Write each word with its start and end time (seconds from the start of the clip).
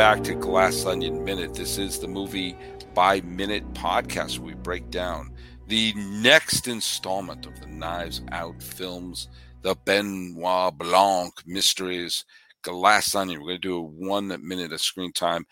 back 0.00 0.24
to 0.24 0.34
Glass 0.34 0.86
Onion 0.86 1.22
Minute. 1.24 1.52
This 1.52 1.76
is 1.76 1.98
the 1.98 2.08
movie 2.08 2.56
by 2.94 3.20
minute 3.20 3.70
podcast 3.74 4.38
where 4.38 4.46
we 4.46 4.54
break 4.54 4.88
down 4.88 5.30
the 5.66 5.92
next 5.94 6.68
installment 6.68 7.44
of 7.44 7.60
the 7.60 7.66
Knives 7.66 8.22
Out 8.32 8.62
films, 8.62 9.28
the 9.60 9.74
Benoit 9.84 10.78
Blanc 10.78 11.34
mysteries, 11.44 12.24
Glass 12.62 13.14
Onion. 13.14 13.40
We're 13.40 13.48
going 13.48 13.60
to 13.60 13.68
do 13.68 13.76
a 13.76 13.82
one 13.82 14.28
minute 14.42 14.72
of 14.72 14.80
screen 14.80 15.12
time 15.12 15.44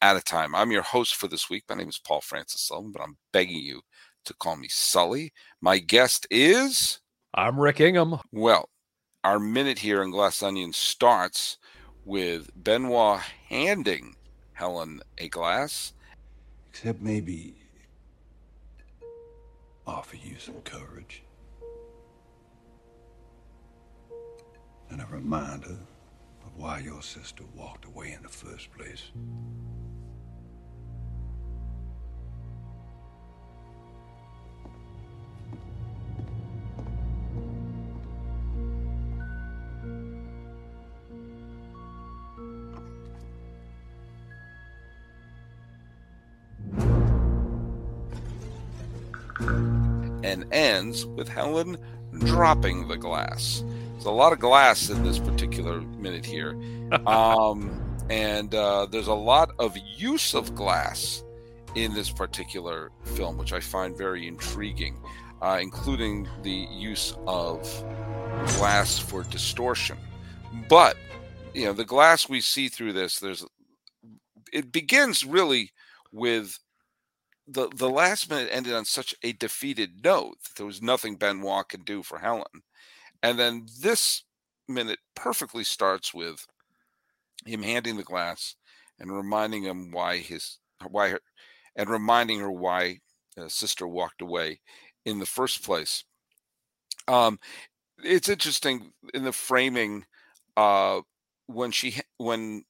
at 0.00 0.16
a 0.16 0.22
time. 0.22 0.54
I'm 0.54 0.72
your 0.72 0.80
host 0.80 1.16
for 1.16 1.28
this 1.28 1.50
week. 1.50 1.64
My 1.68 1.74
name 1.74 1.90
is 1.90 1.98
Paul 1.98 2.22
Francis 2.22 2.62
Sullivan, 2.62 2.92
but 2.92 3.02
I'm 3.02 3.18
begging 3.34 3.60
you 3.60 3.82
to 4.24 4.32
call 4.32 4.56
me 4.56 4.68
Sully. 4.70 5.30
My 5.60 5.76
guest 5.76 6.26
is. 6.30 7.00
I'm 7.34 7.60
Rick 7.60 7.80
Ingham. 7.80 8.18
Well, 8.32 8.70
our 9.24 9.38
minute 9.38 9.80
here 9.80 10.02
in 10.02 10.10
Glass 10.10 10.42
Onion 10.42 10.72
starts 10.72 11.58
with 12.04 12.50
Benoit 12.54 13.20
handing 13.48 14.16
Helen 14.52 15.00
a 15.18 15.28
glass. 15.28 15.92
Except 16.70 17.00
maybe 17.00 17.54
offer 19.86 20.16
you 20.16 20.36
some 20.38 20.60
courage. 20.62 21.22
And 24.90 25.00
a 25.00 25.06
reminder 25.06 25.78
of 26.44 26.56
why 26.56 26.80
your 26.80 27.02
sister 27.02 27.44
walked 27.54 27.84
away 27.84 28.12
in 28.12 28.22
the 28.22 28.28
first 28.28 28.72
place. 28.72 29.10
Ends 50.90 51.06
with 51.06 51.28
Helen 51.28 51.78
dropping 52.18 52.88
the 52.88 52.96
glass. 52.96 53.62
There's 53.92 54.06
a 54.06 54.10
lot 54.10 54.32
of 54.32 54.40
glass 54.40 54.90
in 54.90 55.04
this 55.04 55.20
particular 55.20 55.80
minute 55.80 56.26
here. 56.26 56.60
Um, 57.06 57.80
and 58.10 58.52
uh, 58.52 58.86
there's 58.90 59.06
a 59.06 59.14
lot 59.14 59.52
of 59.60 59.76
use 59.96 60.34
of 60.34 60.56
glass 60.56 61.22
in 61.76 61.94
this 61.94 62.10
particular 62.10 62.90
film, 63.04 63.38
which 63.38 63.52
I 63.52 63.60
find 63.60 63.96
very 63.96 64.26
intriguing, 64.26 65.00
uh, 65.40 65.60
including 65.62 66.26
the 66.42 66.66
use 66.72 67.14
of 67.28 67.62
glass 68.58 68.98
for 68.98 69.22
distortion. 69.22 69.98
But, 70.68 70.96
you 71.54 71.66
know, 71.66 71.72
the 71.72 71.84
glass 71.84 72.28
we 72.28 72.40
see 72.40 72.66
through 72.66 72.94
this, 72.94 73.20
there's 73.20 73.46
it 74.52 74.72
begins 74.72 75.24
really 75.24 75.70
with 76.10 76.58
the 77.50 77.68
the 77.74 77.90
last 77.90 78.30
minute 78.30 78.48
ended 78.52 78.74
on 78.74 78.84
such 78.84 79.14
a 79.22 79.32
defeated 79.32 80.04
note 80.04 80.36
that 80.42 80.56
there 80.56 80.66
was 80.66 80.80
nothing 80.80 81.16
Benoit 81.16 81.68
can 81.68 81.82
do 81.82 82.02
for 82.02 82.18
Helen, 82.18 82.62
and 83.22 83.38
then 83.38 83.66
this 83.80 84.24
minute 84.68 85.00
perfectly 85.16 85.64
starts 85.64 86.14
with 86.14 86.46
him 87.44 87.62
handing 87.62 87.96
the 87.96 88.04
glass 88.04 88.54
and 88.98 89.10
reminding 89.10 89.64
him 89.64 89.90
why 89.90 90.18
his 90.18 90.58
why 90.88 91.10
her, 91.10 91.20
and 91.74 91.90
reminding 91.90 92.38
her 92.38 92.52
why 92.52 93.00
uh, 93.36 93.48
sister 93.48 93.86
walked 93.86 94.22
away 94.22 94.60
in 95.04 95.18
the 95.18 95.26
first 95.26 95.64
place. 95.64 96.04
Um, 97.08 97.40
it's 98.04 98.28
interesting 98.28 98.92
in 99.12 99.24
the 99.24 99.32
framing 99.32 100.04
uh, 100.56 101.00
when 101.46 101.72
she 101.72 102.00
when 102.18 102.64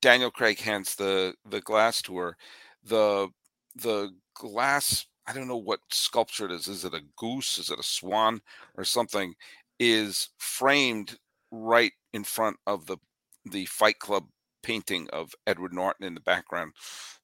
Daniel 0.00 0.30
Craig 0.30 0.58
hands 0.58 0.96
the 0.96 1.34
the 1.48 1.60
glass 1.60 2.02
to 2.02 2.16
her, 2.16 2.36
the 2.82 3.28
the 3.82 4.10
glass 4.34 5.06
i 5.26 5.32
don't 5.32 5.48
know 5.48 5.56
what 5.56 5.80
sculpture 5.90 6.46
it 6.46 6.52
is 6.52 6.68
is 6.68 6.84
it 6.84 6.94
a 6.94 7.00
goose 7.16 7.58
is 7.58 7.70
it 7.70 7.78
a 7.78 7.82
swan 7.82 8.40
or 8.76 8.84
something 8.84 9.34
is 9.78 10.30
framed 10.38 11.18
right 11.50 11.92
in 12.12 12.24
front 12.24 12.56
of 12.66 12.86
the 12.86 12.96
the 13.50 13.64
fight 13.66 13.98
club 13.98 14.24
painting 14.62 15.08
of 15.12 15.34
edward 15.46 15.72
norton 15.72 16.06
in 16.06 16.14
the 16.14 16.20
background 16.20 16.72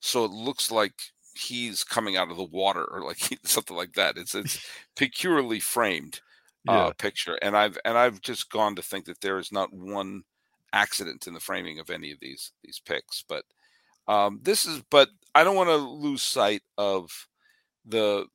so 0.01 0.25
it 0.25 0.31
looks 0.31 0.71
like 0.71 0.95
he's 1.35 1.83
coming 1.83 2.17
out 2.17 2.31
of 2.31 2.37
the 2.37 2.45
water 2.45 2.85
or 2.85 3.03
like 3.03 3.39
something 3.45 3.77
like 3.77 3.95
that 3.95 4.17
it's 4.17 4.35
it's 4.35 4.65
peculiarly 4.97 5.61
framed 5.61 6.21
uh, 6.69 6.73
yeah. 6.73 6.91
picture 6.99 7.39
and 7.43 7.57
i've 7.57 7.79
and 7.85 7.99
i've 7.99 8.21
just 8.21 8.51
gone 8.51 8.77
to 8.77 8.83
think 8.83 9.05
that 9.05 9.21
there 9.21 9.39
is 9.39 9.51
not 9.51 9.73
one 9.73 10.23
accident 10.73 11.27
in 11.27 11.35
the 11.35 11.41
framing 11.41 11.79
of 11.79 11.91
any 11.91 12.13
of 12.13 12.21
these 12.21 12.53
these 12.63 12.81
pics 12.85 13.25
but 13.29 13.45
um, 14.09 14.41
this 14.43 14.67
is, 14.67 14.83
but 14.91 15.09
I 15.35 15.45
don't 15.45 15.57
want 15.57 15.71
to 15.71 15.77
lose 15.77 16.23
sight 16.23 16.63
of 16.79 17.11
the 17.85 18.27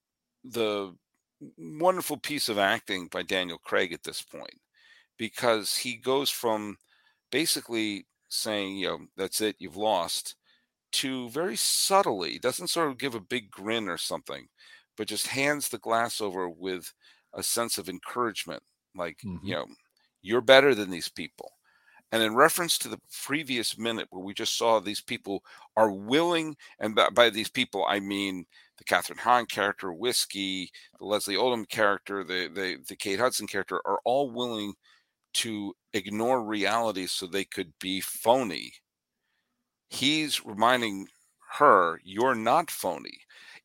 the 0.44 0.96
wonderful 1.58 2.18
piece 2.18 2.50
of 2.50 2.58
acting 2.58 3.08
by 3.08 3.22
Daniel 3.24 3.59
Craig 3.59 3.94
at 3.94 4.03
this 4.03 4.22
point, 4.22 4.59
because 5.18 5.75
he 5.78 5.96
goes 5.97 6.30
from 6.30 6.78
basically 7.31 8.07
saying, 8.30 8.78
you 8.78 8.88
know, 8.88 9.00
that's 9.18 9.41
it, 9.41 9.56
you've 9.59 9.78
lost, 9.78 10.36
to 10.94 11.30
very 11.30 11.56
subtly 11.56 12.40
doesn't 12.40 12.69
sort 12.69 12.90
of 12.90 12.97
give 12.97 13.16
a 13.16 13.19
big 13.19 13.52
grin 13.52 13.88
or 13.90 13.97
something, 13.97 14.47
but 14.97 15.07
just 15.07 15.28
hands 15.28 15.69
the 15.69 15.78
glass 15.80 16.22
over 16.22 16.50
with 16.50 16.91
a 17.34 17.44
sense 17.44 17.78
of 17.78 17.90
encouragement, 17.90 18.63
like 18.96 19.18
mm-hmm. 19.25 19.46
you 19.46 19.53
know, 19.56 19.68
you're 20.22 20.41
better 20.41 20.74
than 20.75 20.90
these 20.90 21.09
people 21.09 21.52
and 22.12 22.23
in 22.23 22.35
reference 22.35 22.78
to 22.79 22.88
the 22.90 23.00
previous 23.23 23.78
minute 23.78 24.07
where 24.09 24.23
we 24.23 24.34
just 24.34 24.57
saw 24.57 24.79
these 24.79 25.01
people 25.01 25.44
are 25.75 25.91
willing, 25.91 26.56
and 26.79 26.95
by, 26.95 27.09
by 27.09 27.29
these 27.29 27.50
people 27.50 27.85
I 27.88 28.00
mean 28.00 28.45
the 28.78 28.84
Kathryn 28.84 29.18
Hahn 29.19 29.45
character, 29.47 29.91
Whiskey, 29.91 30.72
the 31.00 31.06
Leslie 31.06 31.35
Odom 31.35 31.68
character, 31.68 32.23
the, 32.23 32.50
the 32.53 32.78
the 32.88 32.95
Kate 32.95 33.19
Hudson 33.19 33.47
character, 33.47 33.81
are 33.85 34.00
all 34.06 34.29
willing 34.31 34.73
to 35.35 35.75
ignore 35.94 36.44
reality 36.44 37.07
so 37.07 37.28
they 37.28 37.45
could 37.45 37.73
be 37.79 38.01
phony. 38.01 38.74
He's 39.89 40.45
reminding 40.45 41.07
her, 41.57 42.00
"You're 42.03 42.35
not 42.35 42.72
phony." 42.72 43.19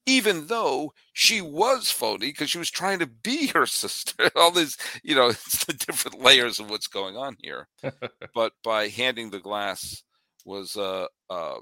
Even 0.06 0.46
though 0.48 0.92
she 1.12 1.40
was 1.40 1.90
phony 1.90 2.28
because 2.28 2.50
she 2.50 2.58
was 2.58 2.70
trying 2.70 2.98
to 2.98 3.06
be 3.06 3.46
her 3.54 3.66
sister. 3.66 4.30
All 4.36 4.50
these, 4.50 4.76
you 5.02 5.14
know, 5.14 5.28
it's 5.30 5.64
the 5.64 5.74
different 5.74 6.20
layers 6.20 6.58
of 6.58 6.70
what's 6.70 6.88
going 6.88 7.16
on 7.16 7.36
here. 7.40 7.68
but 8.34 8.52
by 8.62 8.88
handing 8.88 9.30
the 9.30 9.40
glass 9.40 10.02
was 10.44 10.76
uh, 10.76 11.06
uh, 11.30 11.58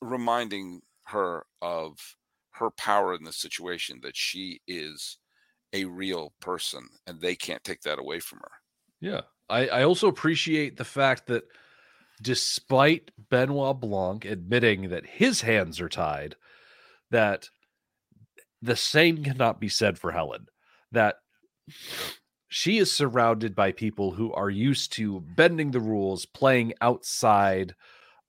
reminding 0.00 0.82
her 1.06 1.44
of 1.60 1.98
her 2.52 2.70
power 2.70 3.14
in 3.14 3.24
the 3.24 3.32
situation 3.32 4.00
that 4.02 4.16
she 4.16 4.60
is 4.68 5.18
a 5.72 5.84
real 5.84 6.32
person 6.40 6.86
and 7.06 7.20
they 7.20 7.34
can't 7.34 7.64
take 7.64 7.80
that 7.82 7.98
away 7.98 8.20
from 8.20 8.38
her. 8.38 8.50
Yeah. 9.00 9.22
I, 9.48 9.66
I 9.68 9.82
also 9.82 10.06
appreciate 10.06 10.76
the 10.76 10.84
fact 10.84 11.26
that 11.26 11.44
despite 12.22 13.10
Benoit 13.30 13.80
Blanc 13.80 14.24
admitting 14.24 14.90
that 14.90 15.06
his 15.06 15.40
hands 15.40 15.80
are 15.80 15.88
tied, 15.88 16.36
that 17.10 17.48
the 18.62 18.76
same 18.76 19.22
cannot 19.24 19.60
be 19.60 19.68
said 19.68 19.98
for 19.98 20.12
Helen. 20.12 20.46
That 20.92 21.16
she 22.48 22.78
is 22.78 22.92
surrounded 22.92 23.54
by 23.54 23.72
people 23.72 24.10
who 24.10 24.32
are 24.32 24.50
used 24.50 24.92
to 24.94 25.20
bending 25.20 25.70
the 25.70 25.80
rules, 25.80 26.26
playing 26.26 26.74
outside 26.80 27.74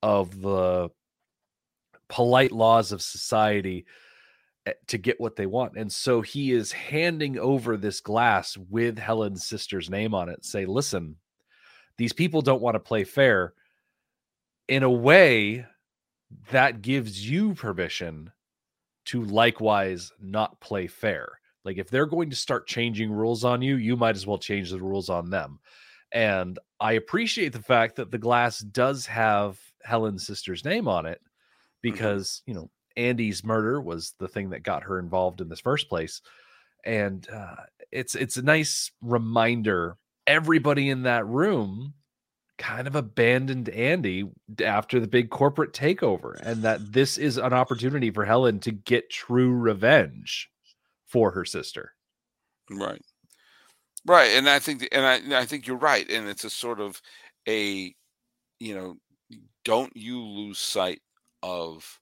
of 0.03 0.41
the 0.41 0.89
polite 2.07 2.51
laws 2.51 2.91
of 2.91 3.01
society 3.01 3.85
eh, 4.67 4.73
to 4.87 4.97
get 4.97 5.19
what 5.19 5.35
they 5.35 5.47
want. 5.47 5.75
And 5.75 5.91
so 5.91 6.21
he 6.21 6.51
is 6.51 6.71
handing 6.71 7.39
over 7.39 7.77
this 7.77 7.99
glass 7.99 8.57
with 8.57 8.99
Helen's 8.99 9.45
sister's 9.45 9.89
name 9.89 10.13
on 10.13 10.29
it. 10.29 10.45
Say, 10.45 10.65
listen, 10.65 11.15
these 11.97 12.13
people 12.13 12.41
don't 12.41 12.61
want 12.61 12.75
to 12.75 12.79
play 12.79 13.03
fair. 13.03 13.53
In 14.67 14.83
a 14.83 14.89
way, 14.89 15.65
that 16.51 16.81
gives 16.81 17.27
you 17.27 17.55
permission 17.55 18.31
to 19.11 19.23
likewise 19.23 20.09
not 20.21 20.59
play 20.61 20.87
fair. 20.87 21.27
Like 21.65 21.77
if 21.77 21.89
they're 21.89 22.05
going 22.05 22.29
to 22.29 22.35
start 22.35 22.65
changing 22.65 23.11
rules 23.11 23.43
on 23.43 23.61
you, 23.61 23.75
you 23.75 23.97
might 23.97 24.15
as 24.15 24.25
well 24.25 24.37
change 24.37 24.71
the 24.71 24.79
rules 24.79 25.09
on 25.09 25.29
them. 25.29 25.59
And 26.13 26.57
I 26.79 26.93
appreciate 26.93 27.51
the 27.51 27.61
fact 27.61 27.97
that 27.97 28.09
the 28.09 28.17
glass 28.17 28.59
does 28.59 29.05
have 29.07 29.59
Helen's 29.83 30.25
sister's 30.25 30.63
name 30.63 30.87
on 30.87 31.05
it 31.05 31.19
mm-hmm. 31.19 31.91
because, 31.91 32.41
you 32.45 32.53
know, 32.53 32.69
Andy's 32.95 33.43
murder 33.43 33.81
was 33.81 34.13
the 34.17 34.27
thing 34.29 34.51
that 34.51 34.63
got 34.63 34.83
her 34.83 34.97
involved 34.97 35.41
in 35.41 35.49
this 35.49 35.59
first 35.59 35.89
place. 35.89 36.21
And 36.85 37.27
uh, 37.29 37.55
it's 37.91 38.15
it's 38.15 38.37
a 38.37 38.41
nice 38.41 38.91
reminder 39.01 39.97
everybody 40.25 40.89
in 40.89 41.03
that 41.03 41.25
room 41.27 41.93
kind 42.61 42.87
of 42.87 42.95
abandoned 42.95 43.69
Andy 43.69 44.29
after 44.63 44.99
the 44.99 45.07
big 45.07 45.29
corporate 45.29 45.73
takeover, 45.73 46.39
and 46.41 46.63
that 46.63 46.93
this 46.93 47.17
is 47.17 47.37
an 47.37 47.53
opportunity 47.53 48.11
for 48.11 48.23
Helen 48.23 48.59
to 48.61 48.71
get 48.71 49.09
true 49.09 49.51
revenge 49.51 50.49
for 51.07 51.31
her 51.31 51.43
sister. 51.43 51.93
Right, 52.69 53.01
right, 54.05 54.31
and 54.31 54.47
I 54.47 54.59
think, 54.59 54.87
and 54.91 55.05
I, 55.05 55.41
I 55.41 55.45
think 55.45 55.67
you're 55.67 55.77
right, 55.77 56.09
and 56.09 56.29
it's 56.29 56.43
a 56.43 56.49
sort 56.49 56.79
of 56.79 57.01
a, 57.47 57.93
you 58.59 58.75
know, 58.75 58.95
don't 59.65 59.95
you 59.95 60.19
lose 60.21 60.59
sight 60.59 61.01
of 61.43 61.99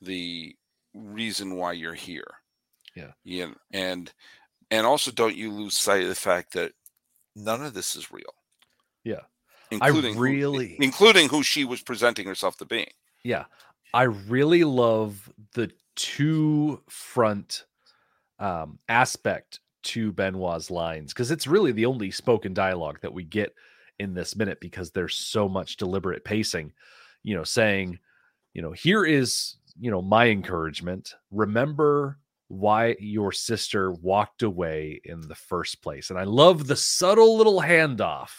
the 0.00 0.54
reason 0.94 1.56
why 1.56 1.72
you're 1.72 1.94
here. 1.94 2.26
Yeah. 2.94 3.12
Yeah. 3.24 3.52
And 3.72 4.12
and 4.70 4.86
also 4.86 5.10
don't 5.10 5.36
you 5.36 5.50
lose 5.50 5.76
sight 5.76 6.02
of 6.02 6.08
the 6.08 6.14
fact 6.14 6.52
that 6.54 6.72
none 7.34 7.64
of 7.64 7.74
this 7.74 7.96
is 7.96 8.12
real. 8.12 8.34
Yeah. 9.04 9.22
Including 9.72 10.14
who- 10.14 10.20
really- 10.20 10.76
including 10.80 11.28
who 11.28 11.42
she 11.42 11.64
was 11.64 11.82
presenting 11.82 12.26
herself 12.26 12.56
to 12.58 12.64
be. 12.64 12.86
Yeah. 13.22 13.44
I 13.94 14.04
really 14.04 14.64
love 14.64 15.30
the 15.54 15.70
two 15.96 16.82
front 16.88 17.64
um, 18.38 18.78
aspect 18.88 19.60
to 19.82 20.12
Benoit's 20.12 20.70
lines 20.70 21.12
because 21.12 21.30
it's 21.30 21.46
really 21.46 21.72
the 21.72 21.86
only 21.86 22.10
spoken 22.10 22.54
dialogue 22.54 22.98
that 23.02 23.12
we 23.12 23.24
get 23.24 23.54
in 23.98 24.14
this 24.14 24.34
minute 24.36 24.60
because 24.60 24.90
there's 24.90 25.14
so 25.14 25.48
much 25.48 25.76
deliberate 25.76 26.24
pacing, 26.24 26.72
you 27.22 27.36
know, 27.36 27.44
saying, 27.44 27.98
you 28.54 28.62
know, 28.62 28.72
here 28.72 29.04
is, 29.04 29.56
you 29.78 29.90
know, 29.90 30.02
my 30.02 30.28
encouragement. 30.28 31.14
Remember 31.30 32.18
why 32.48 32.96
your 33.00 33.32
sister 33.32 33.92
walked 33.92 34.42
away 34.42 35.00
in 35.04 35.20
the 35.22 35.34
first 35.34 35.82
place. 35.82 36.10
And 36.10 36.18
I 36.18 36.24
love 36.24 36.66
the 36.66 36.76
subtle 36.76 37.36
little 37.36 37.60
handoff 37.60 38.30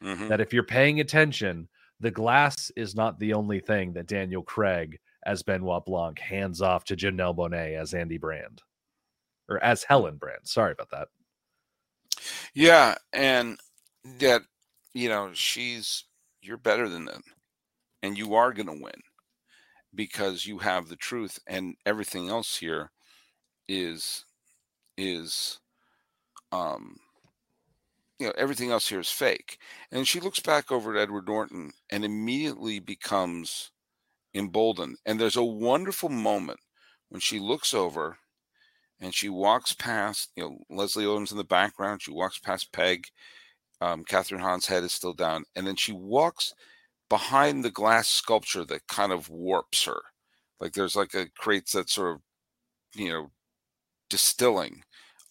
Mhm. 0.00 0.28
that 0.28 0.40
if 0.40 0.52
you're 0.52 0.64
paying 0.64 1.00
attention, 1.00 1.68
the 2.00 2.10
glass 2.10 2.70
is 2.76 2.94
not 2.94 3.18
the 3.18 3.34
only 3.34 3.60
thing 3.60 3.92
that 3.94 4.06
Daniel 4.06 4.42
Craig 4.42 4.98
as 5.26 5.42
Benoit 5.42 5.84
Blanc 5.86 6.18
hands 6.18 6.60
off 6.62 6.84
to 6.84 6.96
Janelle 6.96 7.36
Monáe 7.36 7.78
as 7.80 7.94
Andy 7.94 8.18
Brand 8.18 8.62
or 9.48 9.62
as 9.62 9.84
Helen 9.84 10.16
Brand. 10.18 10.48
Sorry 10.48 10.72
about 10.72 10.90
that. 10.90 11.08
Yeah, 12.54 12.96
and 13.12 13.58
that 14.04 14.42
you 14.92 15.08
know, 15.08 15.32
she's 15.34 16.04
you're 16.40 16.56
better 16.56 16.88
than 16.88 17.04
them. 17.04 17.22
And 18.02 18.18
you 18.18 18.34
are 18.34 18.52
going 18.52 18.66
to 18.68 18.82
win 18.84 19.02
because 19.94 20.46
you 20.46 20.58
have 20.60 20.88
the 20.88 20.96
truth 20.96 21.38
and 21.46 21.76
everything 21.86 22.28
else 22.28 22.56
here 22.58 22.92
is 23.68 24.26
is 24.98 25.60
um 26.52 26.98
you 28.18 28.26
know, 28.26 28.32
everything 28.36 28.70
else 28.70 28.88
here 28.88 29.00
is 29.00 29.10
fake. 29.10 29.58
And 29.90 30.06
she 30.06 30.20
looks 30.20 30.40
back 30.40 30.70
over 30.70 30.94
at 30.94 31.02
Edward 31.02 31.26
Norton 31.26 31.72
and 31.90 32.04
immediately 32.04 32.78
becomes 32.78 33.70
emboldened. 34.34 34.96
And 35.04 35.20
there's 35.20 35.36
a 35.36 35.44
wonderful 35.44 36.08
moment 36.08 36.60
when 37.08 37.20
she 37.20 37.38
looks 37.38 37.74
over 37.74 38.18
and 39.00 39.14
she 39.14 39.28
walks 39.28 39.72
past, 39.72 40.30
you 40.36 40.44
know, 40.44 40.58
Leslie 40.70 41.04
Odom's 41.04 41.32
in 41.32 41.38
the 41.38 41.44
background. 41.44 42.02
She 42.02 42.12
walks 42.12 42.38
past 42.38 42.72
Peg. 42.72 43.06
Um, 43.80 44.04
Kathryn 44.04 44.40
Hahn's 44.40 44.66
head 44.66 44.84
is 44.84 44.92
still 44.92 45.12
down. 45.12 45.44
And 45.56 45.66
then 45.66 45.76
she 45.76 45.92
walks 45.92 46.54
behind 47.10 47.64
the 47.64 47.70
glass 47.70 48.08
sculpture 48.08 48.64
that 48.64 48.86
kind 48.86 49.12
of 49.12 49.28
warps 49.28 49.84
her. 49.84 50.00
Like 50.60 50.72
there's 50.72 50.96
like 50.96 51.14
a 51.14 51.26
creates 51.36 51.72
that 51.72 51.90
sort 51.90 52.14
of, 52.14 52.22
you 52.94 53.10
know, 53.10 53.30
distilling 54.08 54.82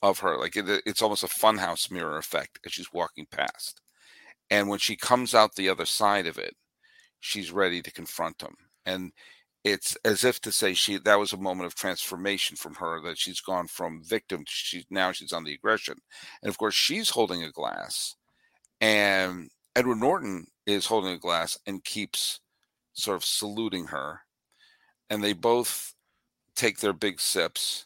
of 0.03 0.19
her. 0.19 0.38
Like 0.38 0.55
it, 0.55 0.83
it's 0.85 1.01
almost 1.01 1.23
a 1.23 1.27
funhouse 1.27 1.89
mirror 1.89 2.17
effect 2.17 2.59
as 2.65 2.73
she's 2.73 2.94
walking 2.94 3.25
past. 3.31 3.81
And 4.51 4.69
when 4.69 4.79
she 4.79 4.95
comes 4.95 5.33
out 5.33 5.55
the 5.55 5.69
other 5.69 5.85
side 5.85 6.27
of 6.27 6.38
it, 6.38 6.55
she's 7.19 7.51
ready 7.51 7.81
to 7.81 7.91
confront 7.91 8.41
him. 8.44 8.55
And 8.85 9.13
it's 9.63 9.97
as 10.03 10.25
if 10.25 10.41
to 10.41 10.51
say 10.51 10.73
she 10.73 10.97
that 10.97 11.19
was 11.19 11.31
a 11.31 11.38
moment 11.38 11.67
of 11.67 11.73
transformation 11.73 12.57
from 12.57 12.75
her 12.75 13.01
that 13.01 13.17
she's 13.17 13.39
gone 13.39 13.67
from 13.67 14.03
victim 14.03 14.39
to 14.39 14.51
she 14.51 14.85
now 14.89 15.13
she's 15.13 15.31
on 15.31 15.45
the 15.45 15.53
aggression. 15.53 15.95
And 16.44 16.50
of 16.50 16.57
course 16.57 16.75
she's 16.75 17.09
holding 17.09 17.44
a 17.44 17.51
glass 17.51 18.15
and 18.81 19.50
Edward 19.75 20.00
Norton 20.00 20.47
is 20.65 20.85
holding 20.85 21.13
a 21.13 21.17
glass 21.17 21.57
and 21.65 21.83
keeps 21.83 22.41
sort 22.91 23.15
of 23.15 23.23
saluting 23.23 23.85
her. 23.88 24.19
And 25.09 25.23
they 25.23 25.33
both 25.33 25.94
take 26.55 26.79
their 26.79 26.94
big 26.94 27.21
sips 27.21 27.85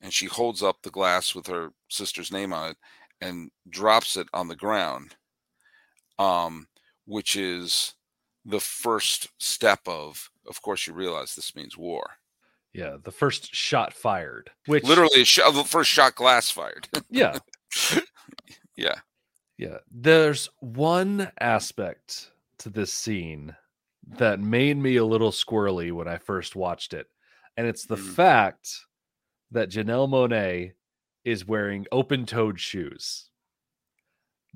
and 0.00 0.12
she 0.12 0.26
holds 0.26 0.62
up 0.62 0.82
the 0.82 0.90
glass 0.90 1.34
with 1.34 1.46
her 1.46 1.72
sister's 1.88 2.32
name 2.32 2.52
on 2.52 2.70
it 2.72 2.76
and 3.20 3.50
drops 3.68 4.16
it 4.16 4.28
on 4.32 4.48
the 4.48 4.56
ground 4.56 5.16
um 6.18 6.66
which 7.06 7.36
is 7.36 7.94
the 8.44 8.60
first 8.60 9.28
step 9.38 9.80
of 9.86 10.30
of 10.48 10.60
course 10.62 10.86
you 10.86 10.92
realize 10.92 11.34
this 11.34 11.54
means 11.54 11.76
war 11.76 12.10
Yeah, 12.72 12.96
the 13.02 13.10
first 13.10 13.54
shot 13.54 13.92
fired, 13.92 14.50
which 14.66 14.84
literally 14.84 15.22
a 15.22 15.24
shot, 15.24 15.52
the 15.54 15.64
first 15.64 15.90
shot 15.90 16.14
glass 16.14 16.50
fired 16.50 16.88
yeah, 17.10 17.40
yeah 18.76 19.00
yeah. 19.58 19.78
There's 19.90 20.48
one 20.60 21.30
aspect 21.40 22.32
to 22.58 22.70
this 22.70 22.92
scene 22.92 23.56
that 24.06 24.40
made 24.40 24.76
me 24.78 24.96
a 24.96 25.04
little 25.04 25.32
squirrely 25.32 25.92
when 25.92 26.08
I 26.08 26.18
first 26.18 26.56
watched 26.56 26.94
it, 26.94 27.08
and 27.56 27.66
it's 27.66 27.86
the 27.86 27.96
Mhm. 27.96 28.14
fact 28.14 28.86
that 29.52 29.70
Janelle 29.70 30.08
Monáe 30.08 30.72
is 31.24 31.46
wearing 31.46 31.86
open-toed 31.92 32.58
shoes. 32.58 33.28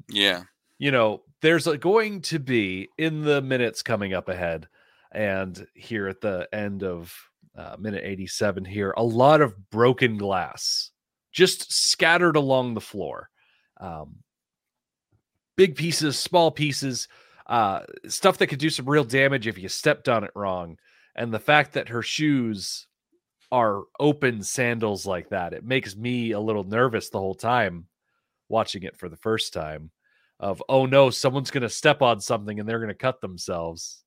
yeah 0.08 0.44
you 0.78 0.90
know, 0.90 1.22
there's 1.40 1.66
a, 1.66 1.78
going 1.78 2.20
to 2.22 2.38
be 2.38 2.88
in 2.98 3.22
the 3.22 3.40
minutes 3.40 3.82
coming 3.82 4.12
up 4.12 4.28
ahead, 4.28 4.68
and 5.12 5.66
here 5.74 6.08
at 6.08 6.20
the 6.20 6.48
end 6.52 6.82
of 6.82 7.14
uh, 7.56 7.76
minute 7.78 8.02
87 8.04 8.64
here, 8.64 8.92
a 8.96 9.02
lot 9.02 9.40
of 9.40 9.70
broken 9.70 10.18
glass 10.18 10.90
just 11.32 11.72
scattered 11.72 12.36
along 12.36 12.74
the 12.74 12.80
floor. 12.80 13.30
Um, 13.80 14.16
big 15.56 15.76
pieces, 15.76 16.18
small 16.18 16.50
pieces, 16.50 17.08
uh, 17.46 17.80
stuff 18.08 18.38
that 18.38 18.48
could 18.48 18.58
do 18.58 18.70
some 18.70 18.88
real 18.88 19.04
damage 19.04 19.46
if 19.46 19.58
you 19.58 19.68
stepped 19.68 20.08
on 20.08 20.24
it 20.24 20.32
wrong. 20.34 20.78
And 21.14 21.32
the 21.32 21.38
fact 21.38 21.74
that 21.74 21.90
her 21.90 22.02
shoes 22.02 22.86
are 23.54 23.84
open 24.00 24.42
sandals 24.42 25.06
like 25.06 25.28
that, 25.30 25.52
it 25.52 25.64
makes 25.64 25.96
me 25.96 26.32
a 26.32 26.40
little 26.40 26.64
nervous 26.64 27.08
the 27.08 27.20
whole 27.20 27.34
time 27.34 27.86
watching 28.48 28.82
it 28.82 28.96
for 28.96 29.08
the 29.08 29.16
first 29.16 29.52
time 29.52 29.90
of 30.40 30.62
oh 30.68 30.84
no 30.84 31.10
someone's 31.10 31.50
going 31.50 31.62
to 31.62 31.68
step 31.68 32.02
on 32.02 32.20
something 32.20 32.58
and 32.58 32.68
they're 32.68 32.80
going 32.80 32.88
to 32.88 32.94
cut 32.94 33.20
themselves. 33.20 34.02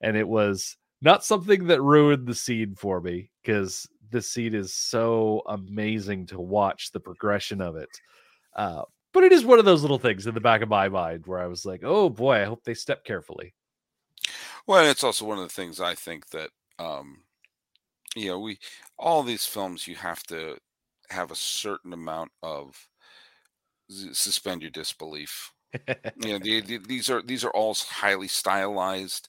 And 0.00 0.16
it 0.16 0.26
was 0.26 0.76
not 1.02 1.24
something 1.24 1.66
that 1.66 1.82
ruined 1.82 2.26
the 2.26 2.34
scene 2.34 2.74
for 2.74 3.00
me 3.00 3.30
because 3.42 3.86
this 4.10 4.30
scene 4.30 4.54
is 4.54 4.72
so 4.72 5.42
amazing 5.48 6.26
to 6.26 6.40
watch 6.40 6.92
the 6.92 7.00
progression 7.00 7.60
of 7.60 7.76
it 7.76 7.90
uh, 8.54 8.82
but 9.12 9.24
it 9.24 9.32
is 9.32 9.44
one 9.44 9.58
of 9.58 9.64
those 9.64 9.82
little 9.82 9.98
things 9.98 10.26
in 10.26 10.34
the 10.34 10.40
back 10.40 10.62
of 10.62 10.68
my 10.68 10.88
mind 10.88 11.26
where 11.26 11.40
i 11.40 11.46
was 11.46 11.66
like 11.66 11.82
oh 11.84 12.08
boy 12.08 12.40
i 12.40 12.44
hope 12.44 12.62
they 12.64 12.74
step 12.74 13.04
carefully. 13.04 13.52
Well, 14.66 14.84
it's 14.84 15.04
also 15.04 15.24
one 15.24 15.38
of 15.38 15.44
the 15.44 15.54
things 15.54 15.80
I 15.80 15.94
think 15.94 16.30
that 16.30 16.50
um 16.78 17.18
you 18.16 18.28
know, 18.30 18.40
we 18.40 18.58
all 18.98 19.22
these 19.24 19.46
films 19.46 19.86
you 19.88 19.96
have 19.96 20.22
to 20.24 20.58
have 21.10 21.30
a 21.30 21.36
certain 21.36 21.92
amount 21.94 22.32
of 22.42 22.88
suspend 24.12 24.62
your 24.62 24.70
disbelief. 24.70 25.52
You 26.16 26.34
know, 26.34 26.38
the, 26.38 26.60
the, 26.62 26.78
these 26.78 27.10
are 27.10 27.22
these 27.22 27.44
are 27.44 27.50
all 27.50 27.74
highly 27.74 28.28
stylized. 28.28 29.28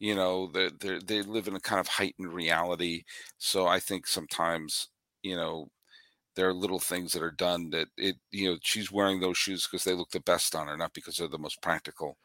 You 0.00 0.14
know, 0.14 0.48
they 0.52 0.70
they 0.80 0.98
they 1.04 1.22
live 1.22 1.48
in 1.48 1.56
a 1.56 1.60
kind 1.60 1.80
of 1.80 1.88
heightened 1.88 2.32
reality. 2.32 3.04
So 3.38 3.66
I 3.66 3.80
think 3.80 4.06
sometimes 4.06 4.88
you 5.22 5.36
know 5.36 5.68
there 6.36 6.48
are 6.48 6.54
little 6.54 6.78
things 6.78 7.12
that 7.12 7.22
are 7.22 7.30
done 7.32 7.70
that 7.70 7.88
it 7.96 8.16
you 8.30 8.50
know 8.50 8.58
she's 8.62 8.92
wearing 8.92 9.20
those 9.20 9.38
shoes 9.38 9.66
because 9.66 9.84
they 9.84 9.94
look 9.94 10.10
the 10.10 10.20
best 10.20 10.54
on 10.54 10.68
her, 10.68 10.76
not 10.76 10.94
because 10.94 11.16
they're 11.16 11.28
the 11.28 11.38
most 11.38 11.60
practical 11.62 12.16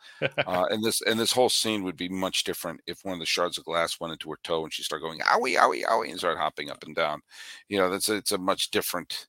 uh, 0.46 0.66
and 0.72 0.84
this 0.84 1.02
and 1.02 1.20
this 1.20 1.32
whole 1.34 1.50
scene 1.50 1.84
would 1.84 1.98
be 1.98 2.10
much 2.10 2.44
different 2.44 2.82
if 2.88 3.04
one 3.04 3.14
of 3.14 3.20
the 3.20 3.26
shards 3.26 3.58
of 3.58 3.66
glass 3.66 4.00
went 4.00 4.12
into 4.14 4.30
her 4.30 4.40
toe 4.44 4.64
and 4.64 4.74
she 4.74 4.84
started 4.84 5.04
going 5.04 5.20
owie 5.22 5.56
owie 5.58 5.84
owie 5.86 6.10
and 6.10 6.18
started 6.20 6.40
hopping 6.40 6.70
up 6.70 6.84
and 6.84 6.96
down. 6.96 7.22
You 7.70 7.78
know, 7.80 7.90
that's 7.90 8.10
it's 8.10 8.32
a 8.32 8.38
much 8.38 8.72
different, 8.72 9.28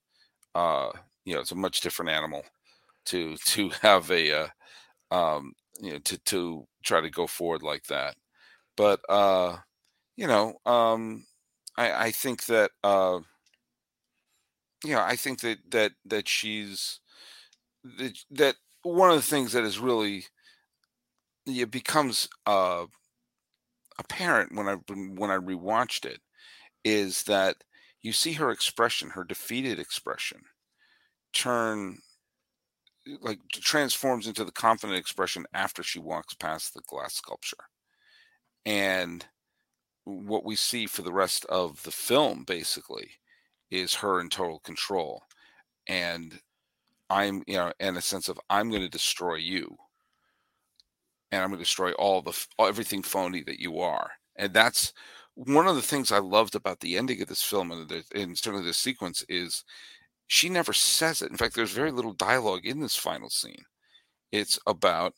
uh, 0.55 0.91
you 1.25 1.35
know, 1.35 1.41
it's 1.41 1.53
a 1.53 1.57
much 1.57 1.81
different 1.81 2.11
animal 2.11 2.45
to 3.07 3.37
to 3.47 3.71
have 3.83 4.11
a, 4.11 4.33
uh, 4.33 4.49
um, 5.11 5.55
you 5.81 5.93
know, 5.95 5.99
to 6.01 6.19
to 6.19 6.67
try 6.85 7.01
to 7.01 7.11
go 7.11 7.27
forward 7.27 7.63
like 7.63 7.85
that. 7.87 8.17
But 8.77 9.01
uh, 9.09 9.59
you 10.17 10.27
know, 10.29 10.55
um, 10.67 11.27
I 11.77 12.07
I 12.07 12.11
think 12.13 12.47
that 12.47 12.73
uh, 12.85 13.21
you 14.85 14.93
know, 14.95 15.01
I 15.03 15.17
think 15.17 15.41
that 15.41 15.59
that 15.71 15.93
that 16.07 16.29
she's 16.29 17.01
that 17.85 18.19
that 18.31 18.57
one 18.83 19.11
of 19.11 19.17
the 19.17 19.23
things 19.23 19.53
that 19.53 19.65
is 19.65 19.79
really 19.79 20.27
it 21.47 21.71
becomes 21.71 22.29
uh, 22.47 22.87
apparent 23.99 24.55
when 24.55 24.69
I 24.69 24.75
when 24.75 25.31
I 25.31 25.37
rewatched 25.37 26.05
it 26.05 26.21
is 26.85 27.25
that 27.25 27.57
you 28.03 28.13
see 28.13 28.35
her 28.35 28.51
expression, 28.51 29.11
her 29.11 29.25
defeated 29.25 29.79
expression, 29.79 30.43
turn 31.33 31.99
like 33.21 33.41
transforms 33.53 34.27
into 34.27 34.45
the 34.45 34.53
confident 34.53 34.99
expression 34.99 35.45
after 35.53 35.83
she 35.83 35.99
walks 35.99 36.35
past 36.35 36.75
the 36.75 36.83
glass 36.87 37.15
sculpture, 37.15 37.65
and 38.65 39.27
what 40.05 40.45
we 40.45 40.57
see 40.57 40.87
for 40.87 41.03
the 41.03 41.13
rest 41.13 41.45
of 41.47 41.83
the 41.85 41.93
film 41.93 42.45
basically 42.45 43.13
is 43.73 43.95
her 43.95 44.21
in 44.21 44.29
total 44.29 44.61
control, 44.61 45.23
and 45.89 46.39
I'm 47.11 47.43
you 47.47 47.57
know 47.57 47.73
in 47.81 47.97
a 47.97 48.01
sense 48.01 48.29
of 48.29 48.41
I'm 48.51 48.71
going 48.71 48.83
to 48.83 48.89
destroy 48.89 49.37
you 49.37 49.77
and 51.33 51.43
I'm 51.43 51.49
going 51.49 51.59
to 51.59 51.65
destroy 51.65 51.93
all 51.93 52.21
the 52.21 52.47
everything 52.61 53.03
phony 53.03 53.43
that 53.45 53.59
you 53.59 53.81
are. 53.81 54.11
And 54.37 54.53
that's 54.53 54.93
one 55.35 55.67
of 55.67 55.77
the 55.77 55.83
things 55.83 56.13
I 56.13 56.19
loved 56.19 56.55
about 56.55 56.81
the 56.81 56.99
ending 56.99 57.23
of 57.23 57.29
this 57.29 57.43
film 57.43 57.73
and, 57.73 57.89
the, 57.89 58.05
and 58.15 58.37
certainly 58.37 58.65
this 58.65 58.79
sequence 58.79 59.25
is 59.29 59.65
she 60.27 60.51
never 60.51 60.75
says 60.75 61.23
it. 61.23 61.31
In 61.31 61.37
fact, 61.37 61.55
there's 61.55 61.73
very 61.73 61.91
little 61.91 62.13
dialogue 62.13 62.67
in 62.67 62.81
this 62.81 62.97
final 62.97 63.31
scene. 63.31 63.65
It's 64.31 64.59
about 64.67 65.15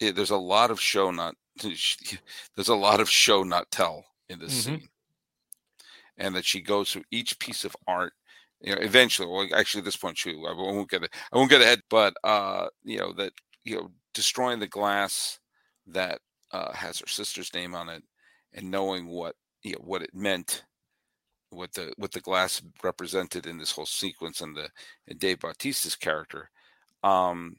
it, 0.00 0.08
eh, 0.08 0.12
there's 0.12 0.30
a 0.30 0.36
lot 0.36 0.70
of 0.70 0.80
show 0.80 1.10
not 1.10 1.34
there's 1.62 2.68
a 2.68 2.74
lot 2.74 3.00
of 3.00 3.08
show 3.08 3.42
not 3.42 3.70
tell 3.70 4.04
in 4.28 4.38
this 4.38 4.66
mm-hmm. 4.66 4.76
scene, 4.76 4.88
and 6.18 6.34
that 6.34 6.44
she 6.44 6.60
goes 6.60 6.92
through 6.92 7.04
each 7.10 7.38
piece 7.38 7.64
of 7.64 7.76
art. 7.86 8.12
You 8.60 8.74
know, 8.74 8.80
eventually, 8.80 9.28
well, 9.28 9.46
actually, 9.54 9.80
at 9.80 9.84
this 9.84 9.96
point, 9.96 10.16
she 10.18 10.30
I 10.30 10.52
won't 10.54 10.90
get 10.90 11.04
it. 11.04 11.14
I 11.32 11.36
won't 11.36 11.50
get 11.50 11.60
ahead, 11.60 11.80
but 11.90 12.14
uh, 12.24 12.68
you 12.84 12.98
know 12.98 13.12
that 13.14 13.32
you 13.64 13.76
know 13.76 13.90
destroying 14.14 14.58
the 14.60 14.66
glass 14.66 15.38
that 15.86 16.20
uh, 16.52 16.72
has 16.72 16.98
her 17.00 17.06
sister's 17.06 17.52
name 17.54 17.74
on 17.74 17.88
it, 17.88 18.02
and 18.54 18.70
knowing 18.70 19.08
what 19.08 19.34
you 19.62 19.72
know 19.72 19.80
what 19.82 20.02
it 20.02 20.14
meant, 20.14 20.64
what 21.50 21.72
the 21.74 21.92
what 21.98 22.12
the 22.12 22.20
glass 22.20 22.62
represented 22.82 23.46
in 23.46 23.58
this 23.58 23.72
whole 23.72 23.86
sequence, 23.86 24.40
and 24.40 24.56
the 24.56 24.70
and 25.08 25.18
Dave 25.18 25.40
Bautista's 25.40 25.96
character. 25.96 26.50
Um, 27.02 27.56